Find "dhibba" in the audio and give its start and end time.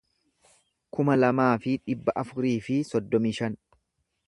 1.89-2.17